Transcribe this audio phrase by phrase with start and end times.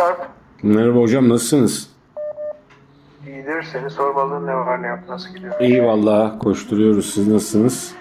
[0.00, 0.26] Sarp.
[0.62, 1.96] Merhaba hocam nasılsınız?
[3.26, 3.62] İyidir.
[3.62, 5.60] Seni sormalı ne var ne yok nasıl gidiyor?
[5.60, 7.14] İyi vallahi koşturuyoruz.
[7.14, 7.94] Siz nasılsınız?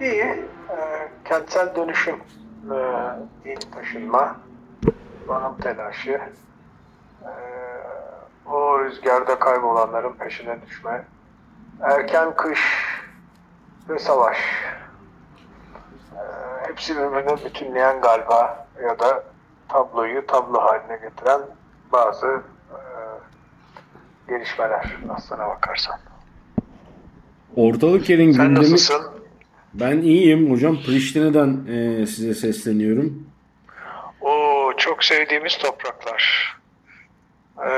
[0.00, 0.22] İyi.
[0.22, 2.16] Ee, kentsel dönüşüm,
[2.70, 2.74] ee,
[3.44, 4.36] yeni taşınma,
[5.28, 6.20] donum telaşı,
[7.22, 7.28] ee,
[8.46, 11.04] o rüzgarda kaybolanların peşine düşme,
[11.80, 12.60] erken kış
[13.88, 14.38] ve savaş.
[16.14, 16.18] Ee,
[16.68, 19.24] hepsi birbirini bütünleyen galiba ya da
[19.72, 21.40] tabloyu tablo haline getiren
[21.92, 22.76] bazı ee,
[24.28, 26.00] gelişmeler aslına bakarsan.
[27.56, 28.64] Ortalık yerin Sen gündemi...
[28.64, 29.02] nasılsın?
[29.74, 30.76] Ben iyiyim hocam.
[30.86, 33.26] Priştine'den e, size sesleniyorum.
[34.20, 36.56] O çok sevdiğimiz topraklar.
[37.58, 37.70] Ee,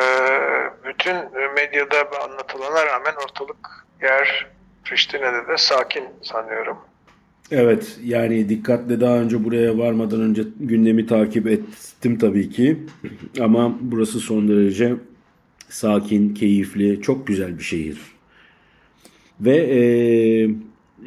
[0.84, 1.16] bütün
[1.54, 4.46] medyada anlatılana rağmen ortalık yer
[4.84, 6.78] Priştine'de de sakin sanıyorum.
[7.50, 12.76] Evet yani dikkatle daha önce buraya varmadan önce gündemi takip ettim tabii ki.
[13.40, 14.94] Ama burası son derece
[15.68, 17.98] sakin, keyifli, çok güzel bir şehir.
[19.40, 19.80] Ve e,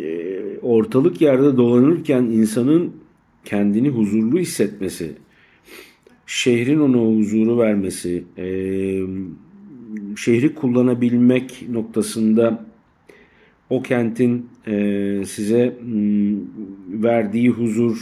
[0.03, 2.93] e, ortalık yerde dolanırken insanın
[3.45, 5.11] kendini huzurlu hissetmesi,
[6.25, 8.45] şehrin ona huzuru vermesi, e,
[10.17, 12.65] şehri kullanabilmek noktasında
[13.69, 14.73] o kentin e,
[15.27, 16.37] size m,
[16.87, 17.97] verdiği huzur,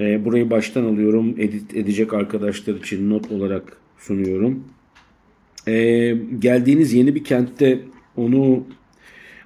[0.00, 4.64] e, burayı baştan alıyorum, edit edecek arkadaşlar için not olarak sunuyorum.
[5.66, 5.72] E,
[6.38, 7.80] geldiğiniz yeni bir kentte
[8.16, 8.66] onu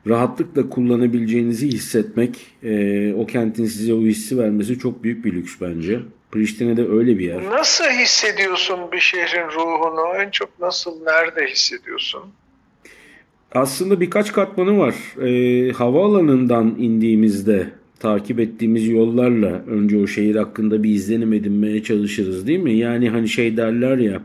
[0.08, 6.00] rahatlıkla kullanabileceğinizi hissetmek, e, o kentin size o hissi vermesi çok büyük bir lüks bence.
[6.30, 7.44] Priştine'de öyle bir yer.
[7.44, 10.22] Nasıl hissediyorsun bir şehrin ruhunu?
[10.22, 12.22] En çok nasıl, nerede hissediyorsun?
[13.54, 14.94] Aslında birkaç katmanı var.
[15.22, 22.58] E, havaalanından indiğimizde takip ettiğimiz yollarla önce o şehir hakkında bir izlenim edinmeye çalışırız değil
[22.58, 22.72] mi?
[22.72, 24.22] Yani hani şey derler ya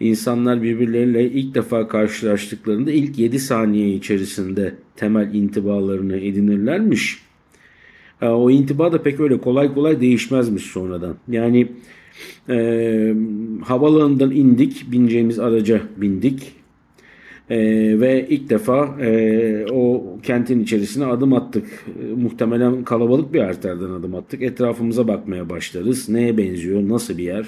[0.00, 7.18] insanlar birbirleriyle ilk defa karşılaştıklarında ilk 7 saniye içerisinde temel intibalarını edinirlermiş.
[8.22, 11.16] E, O intiba da pek öyle kolay kolay değişmezmiş sonradan.
[11.28, 11.68] Yani
[12.48, 13.14] e,
[13.64, 16.61] havaalanından indik, bineceğimiz araca bindik.
[17.50, 17.58] E,
[18.00, 21.84] ve ilk defa e, o kentin içerisine adım attık.
[22.02, 24.42] E, muhtemelen kalabalık bir arterden adım attık.
[24.42, 26.08] Etrafımıza bakmaya başlarız.
[26.08, 27.46] Neye benziyor, nasıl bir yer,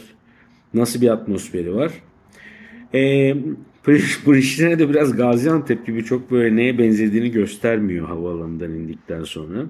[0.74, 1.92] nasıl bir atmosferi var.
[2.94, 3.34] E,
[4.24, 9.66] Priştine de biraz Gaziantep gibi çok böyle neye benzediğini göstermiyor havaalanından indikten sonra.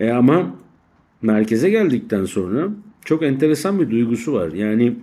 [0.00, 0.56] E, ama
[1.22, 2.68] merkeze geldikten sonra
[3.04, 4.52] çok enteresan bir duygusu var.
[4.52, 4.94] Yani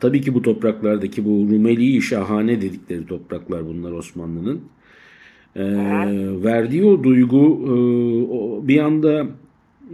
[0.00, 4.60] tabii ki bu topraklardaki bu Rumeli şahane dedikleri topraklar bunlar Osmanlı'nın.
[5.56, 5.64] E,
[6.44, 7.72] verdiği o duygu e,
[8.32, 9.26] o bir anda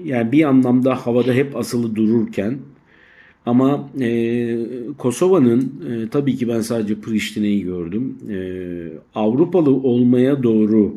[0.04, 2.58] yani bir anlamda havada hep asılı dururken
[3.46, 4.58] ama e,
[4.98, 8.18] Kosova'nın e, tabii ki ben sadece Priştine'yi gördüm.
[8.30, 8.38] E,
[9.14, 10.96] Avrupalı olmaya doğru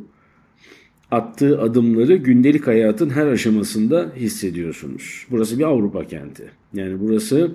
[1.12, 5.28] attığı adımları gündelik hayatın her aşamasında hissediyorsunuz.
[5.32, 6.44] Burası bir Avrupa kenti.
[6.74, 7.52] Yani burası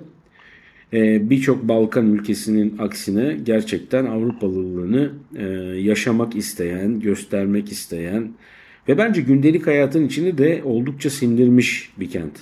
[1.29, 5.43] birçok Balkan ülkesinin aksine gerçekten Avrupalılığını e,
[5.81, 8.31] yaşamak isteyen, göstermek isteyen
[8.87, 12.39] ve bence gündelik hayatın içini de oldukça sindirmiş bir kent.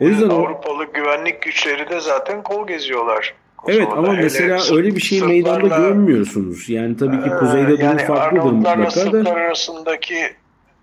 [0.00, 3.34] O yüzden o- Avrupalı güvenlik güçleri de zaten kol geziyorlar.
[3.68, 6.68] Evet ama Hele mesela öyle bir şey meydanda görmüyorsunuz.
[6.68, 8.90] Yani tabii ki Ee, kuzeyde durum yani farklıdır mutlaka da.
[8.90, 10.16] Sırplar arasındaki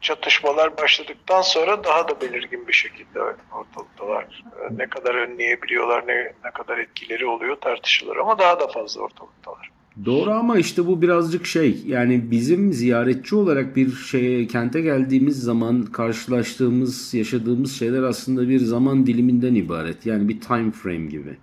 [0.02, 3.20] çatışmalar başladıktan sonra daha da belirgin bir şekilde
[3.52, 4.44] ortalıktalar.
[4.62, 9.72] Ee, Ne kadar önleyebiliyorlar, ne, ne kadar etkileri oluyor tartışılır ama daha da fazla ortalıktalar.
[10.06, 15.86] Doğru ama işte bu birazcık şey yani bizim ziyaretçi olarak bir şeye kente geldiğimiz zaman
[15.86, 20.06] karşılaştığımız, yaşadığımız şeyler aslında bir zaman diliminden ibaret.
[20.06, 21.38] Yani bir time frame gibi.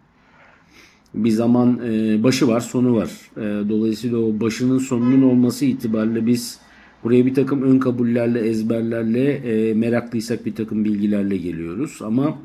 [1.14, 3.10] Bir zaman e, başı var, sonu var.
[3.36, 6.60] E, dolayısıyla o başının sonunun olması itibariyle biz
[7.04, 11.98] buraya bir takım ön kabullerle, ezberlerle, e, meraklıysak bir takım bilgilerle geliyoruz.
[12.02, 12.38] Ama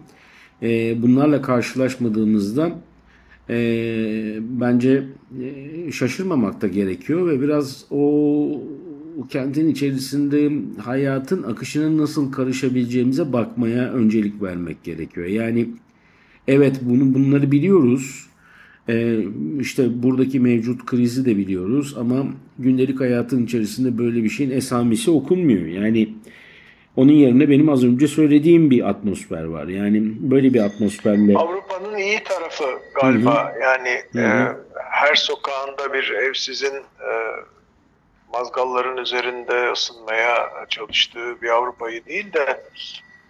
[0.63, 2.71] E, bunlarla karşılaşmadığımızda
[3.49, 3.55] e,
[4.41, 5.03] bence
[5.43, 8.61] e, şaşırmamak da gerekiyor ve biraz o,
[9.29, 10.51] kentin içerisinde
[10.81, 15.27] hayatın akışına nasıl karışabileceğimize bakmaya öncelik vermek gerekiyor.
[15.27, 15.69] Yani
[16.47, 18.27] evet bunu bunları biliyoruz.
[18.89, 19.17] Ee,
[19.59, 22.25] işte buradaki mevcut krizi de biliyoruz ama
[22.59, 25.65] gündelik hayatın içerisinde böyle bir şeyin esamesi okunmuyor.
[25.65, 26.09] Yani
[26.95, 29.67] onun yerine benim az önce söylediğim bir atmosfer var.
[29.67, 32.65] Yani böyle bir atmosferle Avrupa'nın iyi tarafı
[33.01, 33.53] galiba.
[33.61, 37.11] Yani e, her sokağında bir evsizin e,
[38.33, 42.63] mazgalların üzerinde ısınmaya çalıştığı bir Avrupa'yı değil de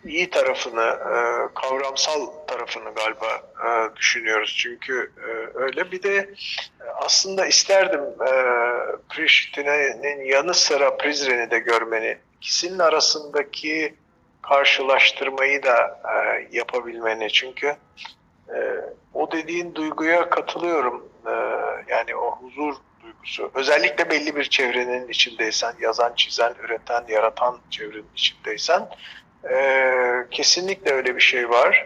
[0.06, 1.16] iyi tarafını, e,
[1.54, 4.56] kavramsal tarafını galiba e, düşünüyoruz.
[4.58, 6.30] Çünkü e, öyle bir de e,
[6.96, 8.32] aslında isterdim e,
[9.10, 12.18] Priştine'nin yanı sıra Prizren'i de görmeni.
[12.38, 13.96] İkisinin arasındaki
[14.42, 17.32] karşılaştırmayı da e, yapabilmeni.
[17.32, 17.76] Çünkü
[18.50, 18.58] e,
[19.14, 21.10] o dediğin duyguya katılıyorum.
[21.26, 21.32] E,
[21.88, 23.52] yani o huzur duygusu.
[23.54, 28.88] Özellikle belli bir çevrenin içindeysen, yazan, çizen, üreten, yaratan çevrenin içindeysen
[29.52, 29.56] e,
[30.32, 31.86] kesinlikle öyle bir şey var.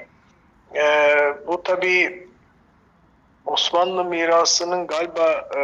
[0.75, 0.83] E,
[1.47, 2.27] bu tabii
[3.45, 5.61] Osmanlı mirasının galiba e,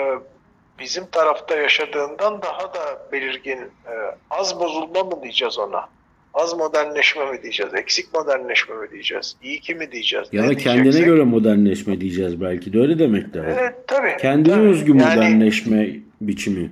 [0.80, 3.58] bizim tarafta yaşadığından daha da belirgin.
[3.60, 3.94] E,
[4.30, 5.90] az bozulma mı diyeceğiz ona?
[6.34, 7.74] Az modernleşme mi diyeceğiz?
[7.76, 9.36] Eksik modernleşme mi diyeceğiz?
[9.44, 10.28] İyi ki mi diyeceğiz?
[10.32, 11.06] ya da kendine diyeceksek?
[11.06, 13.56] göre modernleşme diyeceğiz belki de öyle demek lazım.
[13.60, 14.18] Evet tabii.
[14.22, 14.68] Kendine tabii.
[14.68, 15.90] özgü Yani- modernleşme
[16.22, 16.72] biçimi.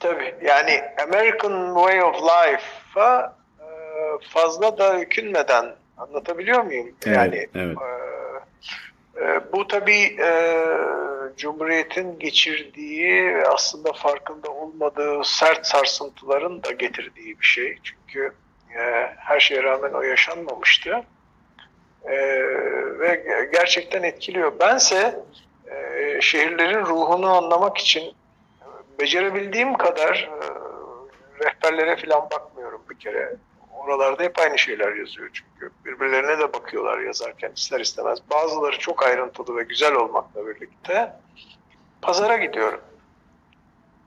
[0.00, 3.36] Tabii yani American Way of Life'a
[4.18, 6.94] fazla da hükünmeden anlatabiliyor muyum?
[7.06, 7.76] Evet, yani evet.
[9.16, 10.30] e, e, bu tabii e,
[11.36, 17.78] Cumhuriyet'in geçirdiği ve aslında farkında olmadığı sert sarsıntıların da getirdiği bir şey.
[17.82, 18.32] Çünkü
[18.78, 18.80] e,
[19.16, 21.02] her şeye rağmen o yaşanmamıştı.
[22.04, 22.16] E,
[22.98, 23.22] ve
[23.52, 24.60] gerçekten etkiliyor.
[24.60, 25.20] Bense
[25.66, 28.14] e, şehirlerin ruhunu anlamak için
[29.00, 30.46] becerebildiğim kadar e,
[31.44, 33.36] rehberlere falan bakmıyorum bir kere.
[33.84, 35.72] Oralarda hep aynı şeyler yazıyor çünkü.
[35.84, 38.18] Birbirlerine de bakıyorlar yazarken ister istemez.
[38.30, 41.12] Bazıları çok ayrıntılı ve güzel olmakla birlikte
[42.02, 42.80] pazara gidiyorum.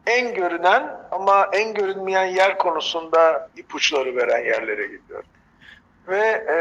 [0.08, 5.30] En görünen ama en görünmeyen yer konusunda ipuçları veren yerlere gidiyorum.
[6.08, 6.58] Ve e,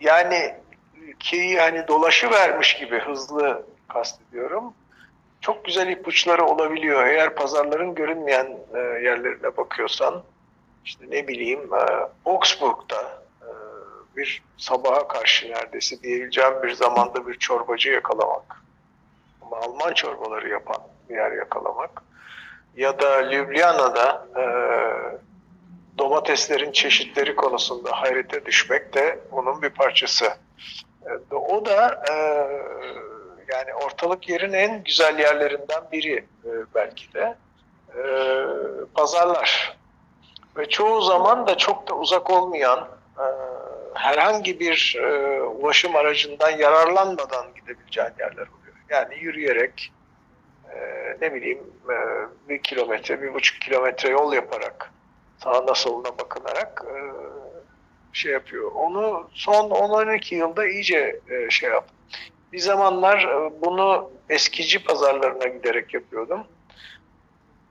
[0.00, 0.54] yani
[0.96, 4.74] ülkeyi hani dolaşı vermiş gibi hızlı kastediyorum
[5.44, 7.06] çok güzel ipuçları olabiliyor.
[7.06, 10.22] Eğer pazarların görünmeyen e, yerlerine bakıyorsan,
[10.84, 13.50] işte ne bileyim e, Augsburg'da e,
[14.16, 18.62] bir sabaha karşı neredeyse diyebileceğim bir zamanda bir çorbacı yakalamak.
[19.42, 22.02] Ama Alman çorbaları yapan bir yer yakalamak.
[22.76, 24.44] Ya da Ljubljana'da e,
[25.98, 30.26] domateslerin çeşitleri konusunda hayrete düşmek de onun bir parçası.
[31.06, 32.14] E, o da e,
[33.52, 37.36] yani ortalık yerin en güzel yerlerinden biri e, belki de
[37.96, 38.02] e,
[38.94, 39.76] pazarlar.
[40.56, 43.26] Ve çoğu zaman da çok da uzak olmayan e,
[43.94, 48.74] herhangi bir e, ulaşım aracından yararlanmadan gidebileceğin yerler oluyor.
[48.88, 49.92] Yani yürüyerek
[50.74, 50.78] e,
[51.20, 51.58] ne bileyim
[51.90, 51.96] e,
[52.48, 54.90] bir kilometre, bir buçuk kilometre yol yaparak
[55.44, 56.94] sağına soluna bakınarak e,
[58.12, 58.72] şey yapıyor.
[58.74, 61.96] Onu son 10-12 yılda iyice e, şey yaptım.
[62.52, 66.46] Bir zamanlar e, bunu eskici pazarlarına giderek yapıyordum.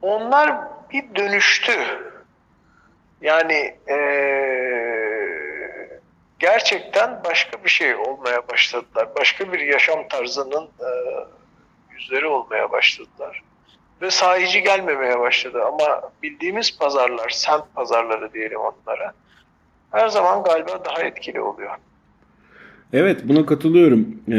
[0.01, 0.55] Onlar
[0.91, 1.71] bir dönüştü.
[3.23, 3.97] Yani e,
[6.39, 9.07] gerçekten başka bir şey olmaya başladılar.
[9.19, 10.89] Başka bir yaşam tarzının e,
[11.93, 13.43] yüzleri olmaya başladılar.
[14.01, 15.63] Ve sahici gelmemeye başladı.
[15.65, 19.13] Ama bildiğimiz pazarlar, semt pazarları diyelim onlara,
[19.91, 21.71] her zaman galiba daha etkili oluyor.
[22.93, 24.07] Evet buna katılıyorum.
[24.31, 24.37] Ee,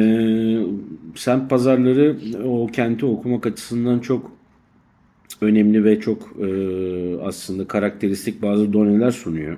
[1.16, 2.16] semt pazarları
[2.48, 4.30] o kenti okumak açısından çok
[5.40, 6.48] önemli ve çok e,
[7.22, 9.56] aslında karakteristik bazı doneler sunuyor.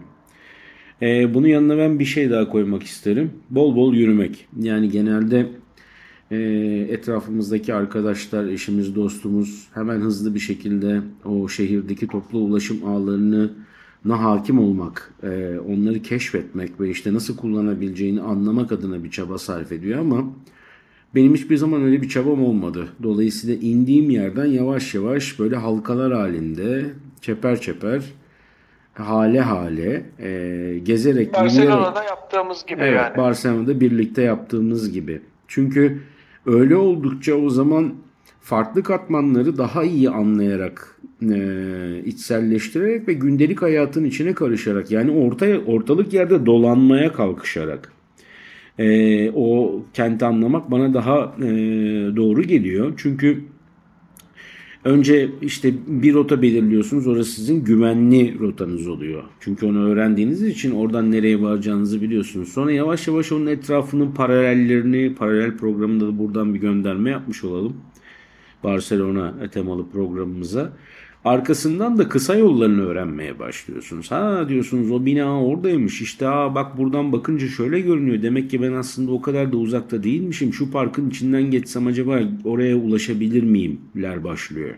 [1.02, 3.30] E, bunun yanına ben bir şey daha koymak isterim.
[3.50, 4.48] Bol bol yürümek.
[4.60, 5.46] Yani genelde
[6.30, 6.36] e,
[6.90, 13.50] etrafımızdaki arkadaşlar, eşimiz, dostumuz hemen hızlı bir şekilde o şehirdeki toplu ulaşım ağlarını
[14.04, 19.72] na hakim olmak, e, onları keşfetmek ve işte nasıl kullanabileceğini anlamak adına bir çaba sarf
[19.72, 20.24] ediyor ama
[21.14, 22.88] benim hiçbir zaman öyle bir çabam olmadı.
[23.02, 26.84] Dolayısıyla indiğim yerden yavaş yavaş böyle halkalar halinde
[27.20, 28.02] çeper çeper
[28.94, 33.16] hale hale e, gezerek Barcelona'da yaptığımız gibi Evet, yani.
[33.16, 35.20] Barcelona'da birlikte yaptığımız gibi.
[35.48, 36.02] Çünkü
[36.46, 37.94] öyle oldukça o zaman
[38.40, 41.38] farklı katmanları daha iyi anlayarak, e,
[42.04, 47.92] içselleştirerek ve gündelik hayatın içine karışarak yani ortaya ortalık yerde dolanmaya kalkışarak
[48.78, 51.46] e, o kenti anlamak bana daha e,
[52.16, 52.92] doğru geliyor.
[52.96, 53.44] Çünkü
[54.84, 57.06] önce işte bir rota belirliyorsunuz.
[57.06, 59.22] Orası sizin güvenli rotanız oluyor.
[59.40, 62.48] Çünkü onu öğrendiğiniz için oradan nereye varacağınızı biliyorsunuz.
[62.48, 67.76] Sonra yavaş yavaş onun etrafının paralellerini, paralel programında da buradan bir gönderme yapmış olalım.
[68.64, 70.72] Barcelona temalı programımıza.
[71.26, 74.10] Arkasından da kısa yollarını öğrenmeye başlıyorsunuz.
[74.10, 76.00] Ha diyorsunuz o bina oradaymış.
[76.00, 78.22] İşte ha bak buradan bakınca şöyle görünüyor.
[78.22, 80.52] Demek ki ben aslında o kadar da uzakta değilmişim.
[80.52, 84.74] Şu parkın içinden geçsem acaba oraya ulaşabilir miyimler başlıyor.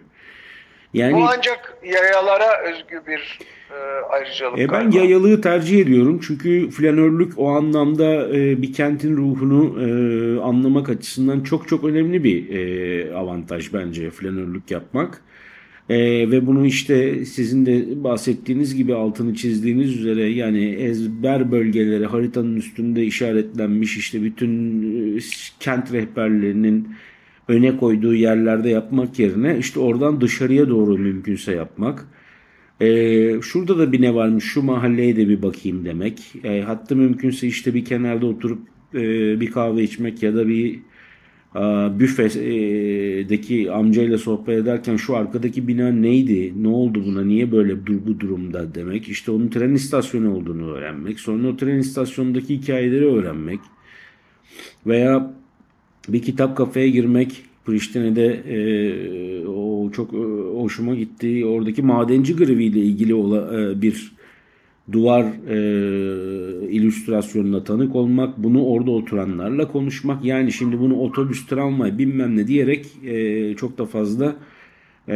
[0.95, 3.38] Yani, Bu ancak yayalara özgü bir
[3.71, 3.76] e,
[4.11, 4.59] ayrıcalık.
[4.59, 6.21] E ben yayalığı tercih ediyorum.
[6.26, 12.50] Çünkü flanörlük o anlamda e, bir kentin ruhunu e, anlamak açısından çok çok önemli bir
[12.50, 15.23] e, avantaj bence flanörlük yapmak.
[15.88, 22.57] Ee, ve bunu işte sizin de bahsettiğiniz gibi altını çizdiğiniz üzere yani ezber bölgeleri haritanın
[22.57, 24.83] üstünde işaretlenmiş işte bütün
[25.16, 25.21] e,
[25.61, 26.88] kent rehberlerinin
[27.49, 32.09] öne koyduğu yerlerde yapmak yerine işte oradan dışarıya doğru mümkünse yapmak.
[32.80, 36.21] Ee, şurada da bir ne varmış şu mahalleye de bir bakayım demek.
[36.45, 38.59] E, hatta mümkünse işte bir kenarda oturup
[38.95, 39.00] e,
[39.40, 40.78] bir kahve içmek ya da bir
[41.99, 48.21] büfedeki amcayla sohbet ederken şu arkadaki bina neydi, ne oldu buna, niye böyle dur bu
[48.21, 49.09] durumda demek.
[49.09, 51.21] İşte onun tren istasyonu olduğunu öğrenmek.
[51.21, 53.61] Sonra o tren istasyonundaki hikayeleri öğrenmek.
[54.87, 55.35] Veya
[56.09, 57.45] bir kitap kafeye girmek.
[57.67, 60.17] Priştine'de e, o çok e,
[60.61, 61.47] hoşuma gitti.
[61.47, 64.12] Oradaki madenci greviyle ilgili ola, e, bir
[64.92, 65.57] duvar e,
[66.68, 70.25] illüstrasyonuna tanık olmak, bunu orada oturanlarla konuşmak.
[70.25, 74.37] Yani şimdi bunu otobüs, tramvay bilmem ne diyerek e, çok da fazla
[75.09, 75.14] e,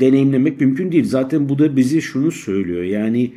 [0.00, 1.04] deneyimlemek mümkün değil.
[1.04, 2.82] Zaten bu da bizi şunu söylüyor.
[2.82, 3.32] Yani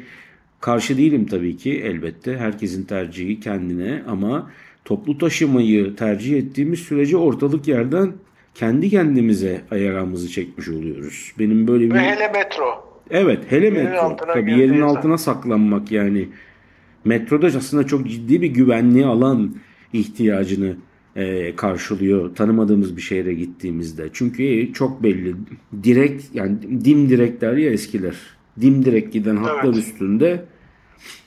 [0.60, 2.38] karşı değilim tabii ki elbette.
[2.38, 4.52] Herkesin tercihi kendine ama
[4.86, 8.14] toplu taşımayı tercih ettiğimiz sürece ortalık yerden
[8.56, 11.34] kendi kendimize ayağımızı çekmiş oluyoruz.
[11.40, 11.94] Benim böyle bir...
[11.94, 12.91] Ve hele metro.
[13.12, 14.16] Evet hele yerin metro.
[14.34, 16.28] Tabii yerin altına saklanmak yani.
[17.06, 19.56] Metroda aslında çok ciddi bir güvenli alan
[19.94, 20.76] ihtiyacını
[21.16, 24.10] e, karşılıyor tanımadığımız bir şehre gittiğimizde.
[24.14, 25.36] Çünkü çok belli.
[25.84, 28.16] Direkt yani dim direkt der ya eskiler.
[28.62, 29.78] Dim direkt giden hatlar evet.
[29.78, 30.46] üstünde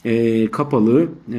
[0.04, 1.38] e, kapalı e,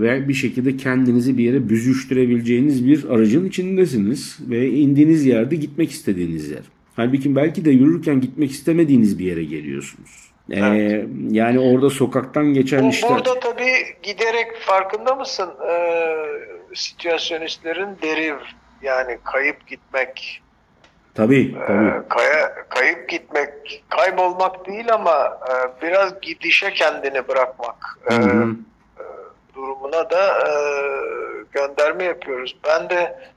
[0.00, 6.50] ve bir şekilde kendinizi bir yere büzüştürebileceğiniz bir aracın içindesiniz ve indiğiniz yerde gitmek istediğiniz
[6.50, 6.62] yer.
[6.96, 10.32] Halbuki belki de yürürken gitmek istemediğiniz bir yere geliyorsunuz.
[10.50, 11.08] Ee, evet.
[11.30, 13.08] yani orada sokaktan geçen Bu, işte...
[13.08, 13.72] Burada tabii
[14.02, 15.50] giderek farkında mısın?
[15.68, 16.16] Ee,
[16.74, 18.36] situasyonistlerin deriv
[18.82, 20.42] yani kayıp gitmek.
[21.14, 21.88] Tabii, tabii.
[21.88, 28.18] Ee, kaya, kayıp gitmek, kaybolmak değil ama e, biraz gidişe kendini bırakmak e, e,
[29.54, 30.52] durumuna da e,
[31.52, 32.56] gönderme yapıyoruz.
[32.64, 33.31] Ben de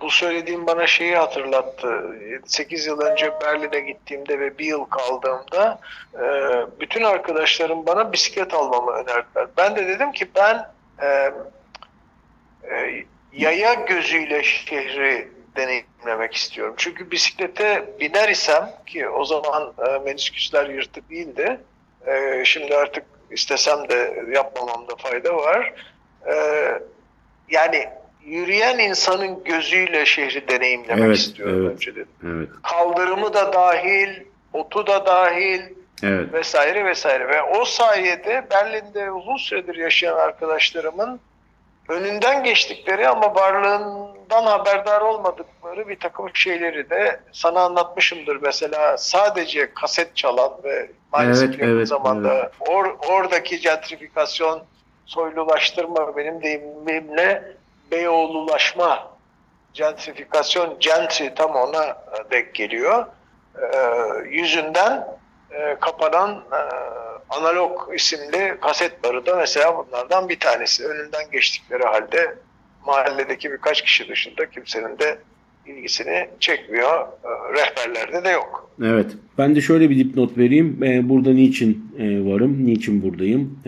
[0.00, 2.16] bu söylediğim bana şeyi hatırlattı.
[2.46, 5.80] 8 yıl önce Berlin'e gittiğimde ve bir yıl kaldığımda
[6.14, 6.20] e,
[6.80, 9.46] bütün arkadaşlarım bana bisiklet almamı önerdiler.
[9.56, 10.68] Ben de dedim ki ben
[11.02, 11.32] e,
[12.70, 16.74] e, yaya gözüyle şehri deneyimlemek istiyorum.
[16.76, 19.74] Çünkü bisiklete biner isem ki o zaman
[20.04, 21.60] menisküsler yırtık değildi.
[22.44, 25.74] Şimdi artık istesem de yapmamamda fayda var.
[27.48, 27.88] Yani
[28.26, 32.08] yürüyen insanın gözüyle şehri deneyimlemek evet, istiyorum evet, önce dedim.
[32.26, 32.48] Evet.
[32.62, 34.08] Kaldırımı da dahil,
[34.52, 35.60] otu da dahil
[36.02, 36.32] evet.
[36.32, 37.28] vesaire vesaire.
[37.28, 41.20] Ve o sayede Berlin'de uzun süredir yaşayan arkadaşlarımın
[41.88, 48.38] önünden geçtikleri ama varlığından haberdar olmadıkları bir takım şeyleri de sana anlatmışımdır.
[48.42, 52.52] Mesela sadece kaset çalan ve maalesef evet, yakın evet, zamanda evet.
[52.60, 54.62] Or, oradaki gentrifikasyon,
[55.06, 57.56] soylulaştırma benim deyimimle
[57.90, 59.16] Beyoğlulaşma,
[59.72, 63.06] gentrifikasyon, gentry tam ona e, denk geliyor.
[63.56, 63.78] E,
[64.30, 65.06] yüzünden
[65.50, 66.60] e, kapanan e,
[67.30, 70.86] analog isimli kaset barı da mesela bunlardan bir tanesi.
[70.86, 72.34] Önünden geçtikleri halde
[72.86, 75.18] mahalledeki birkaç kişi dışında kimsenin de
[75.66, 77.00] ilgisini çekmiyor.
[77.00, 78.70] E, rehberlerde de yok.
[78.82, 79.06] Evet.
[79.38, 80.84] Ben de şöyle bir dipnot vereyim.
[80.84, 81.90] E, burada niçin
[82.26, 82.66] varım?
[82.66, 83.58] Niçin buradayım?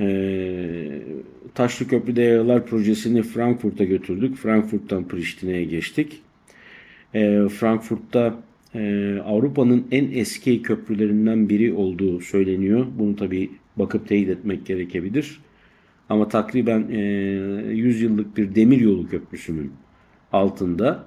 [1.55, 4.37] Taşlı Köprü'de Yayalar projesini Frankfurt'a götürdük.
[4.37, 6.23] Frankfurt'tan Priştine'ye geçtik.
[7.49, 8.35] Frankfurt'ta
[9.25, 12.87] Avrupa'nın en eski köprülerinden biri olduğu söyleniyor.
[12.99, 15.41] Bunu tabii bakıp teyit etmek gerekebilir.
[16.09, 16.89] Ama takriben
[17.71, 19.73] 100 yıllık bir demir yolu köprüsünün
[20.33, 21.07] altında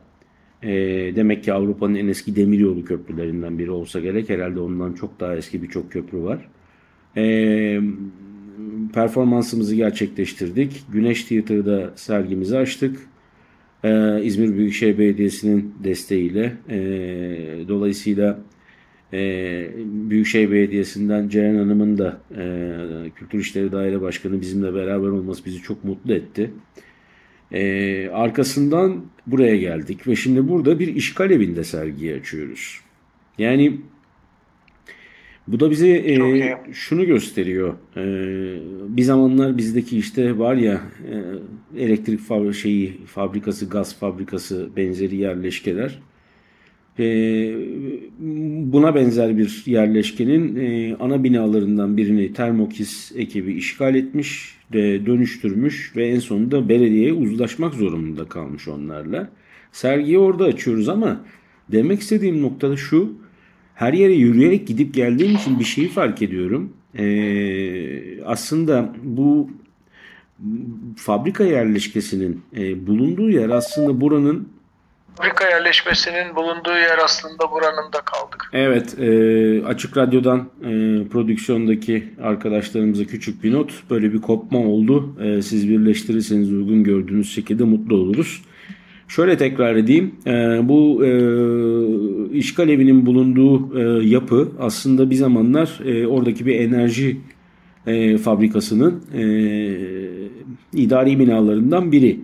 [0.63, 0.69] e,
[1.15, 4.29] demek ki Avrupa'nın en eski demiryolu köprülerinden biri olsa gerek.
[4.29, 6.47] Herhalde ondan çok daha eski birçok köprü var.
[7.17, 7.23] E,
[8.91, 10.83] performansımızı gerçekleştirdik.
[10.93, 12.99] Güneş Theater'da sergimizi açtık.
[13.83, 16.53] E, İzmir Büyükşehir Belediyesi'nin desteğiyle.
[16.69, 16.79] E,
[17.67, 18.39] dolayısıyla
[19.13, 19.19] e,
[19.85, 25.83] Büyükşehir Belediyesi'nden Ceren Hanım'ın da e, Kültür İşleri Daire Başkanı bizimle beraber olması bizi çok
[25.83, 26.51] mutlu etti.
[27.51, 32.79] E, arkasından buraya geldik ve şimdi burada bir işgal evinde sergiyi açıyoruz.
[33.37, 33.81] Yani
[35.51, 36.17] bu da bize e,
[36.73, 37.73] şunu gösteriyor.
[37.97, 38.03] E,
[38.97, 40.81] bir zamanlar bizdeki işte var ya
[41.11, 45.99] e, elektrik fabri şeyi fabrikası, gaz fabrikası benzeri yerleşkeler.
[46.99, 47.05] E,
[48.73, 56.07] buna benzer bir yerleşkenin e, ana binalarından birini Termokis ekibi işgal etmiş, de dönüştürmüş ve
[56.07, 59.29] en sonunda belediyeye uzlaşmak zorunda kalmış onlarla.
[59.71, 61.25] Sergiyi orada açıyoruz ama
[61.71, 63.13] demek istediğim noktada şu.
[63.75, 66.73] Her yere yürüyerek gidip geldiğim için bir şeyi fark ediyorum.
[66.97, 69.49] Ee, aslında bu
[70.97, 74.47] fabrika yerleşkesinin e, bulunduğu yer aslında buranın
[75.15, 78.49] Fabrika yerleşmesinin bulunduğu yer aslında buranın da kaldık.
[78.53, 80.69] Evet, e, Açık Radyo'dan e,
[81.07, 83.83] prodüksiyondaki arkadaşlarımıza küçük bir not.
[83.89, 85.15] Böyle bir kopma oldu.
[85.21, 88.41] E, siz birleştirirseniz uygun gördüğünüz şekilde mutlu oluruz.
[89.15, 90.11] Şöyle tekrar edeyim.
[90.27, 90.31] E,
[90.63, 91.11] bu e,
[92.37, 97.17] işgal evinin bulunduğu e, yapı aslında bir zamanlar e, oradaki bir enerji
[97.87, 99.23] e, fabrikasının e,
[100.73, 102.19] idari binalarından biri.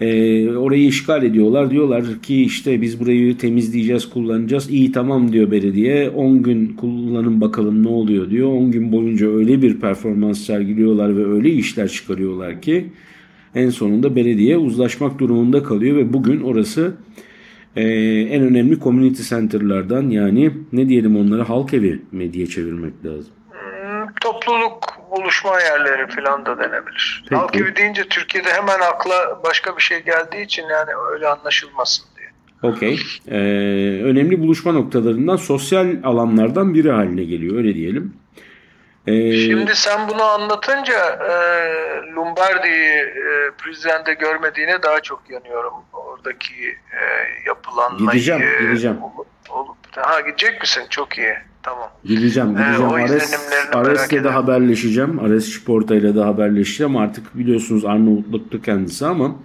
[0.00, 1.70] E, orayı işgal ediyorlar.
[1.70, 4.70] Diyorlar ki işte biz burayı temizleyeceğiz, kullanacağız.
[4.70, 6.10] İyi tamam diyor belediye.
[6.10, 8.48] 10 gün kullanın bakalım ne oluyor diyor.
[8.48, 12.86] 10 gün boyunca öyle bir performans sergiliyorlar ve öyle işler çıkarıyorlar ki
[13.54, 16.94] en sonunda belediye uzlaşmak durumunda kalıyor ve bugün orası
[17.76, 17.82] e,
[18.20, 23.32] en önemli community center'lardan yani ne diyelim onlara halk evi mi diye çevirmek lazım.
[23.50, 27.24] Hmm, Topluluk buluşma yerleri falan da denebilir.
[27.28, 27.34] Peki.
[27.40, 32.28] Halk evi deyince Türkiye'de hemen akla başka bir şey geldiği için yani öyle anlaşılmasın diye.
[32.72, 33.00] Okey.
[33.28, 33.36] Ee,
[34.04, 38.14] önemli buluşma noktalarından sosyal alanlardan biri haline geliyor öyle diyelim.
[39.06, 41.32] Ee, Şimdi sen bunu anlatınca e,
[42.12, 45.72] Lombardi'yi e, Prizren'de görmediğine daha çok yanıyorum.
[45.92, 47.02] Oradaki e,
[47.46, 48.10] yapılanmayı.
[48.10, 49.02] Gideceğim, gideceğim.
[49.02, 50.82] Olup, olup, ha gidecek misin?
[50.90, 51.34] Çok iyi.
[51.62, 51.90] Tamam.
[52.04, 52.90] Gideceğim, gideceğim.
[52.90, 53.34] o Ares,
[53.72, 55.18] Ares'le de haberleşeceğim.
[55.24, 56.96] Ares Şiporta ile de haberleşeceğim.
[56.96, 59.36] Artık biliyorsunuz Arnavutluk'ta kendisi ama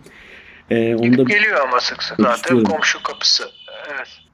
[0.70, 3.44] e, onu da Gidip geliyor ama sık sık zaten komşu kapısı.
[3.94, 4.29] Evet.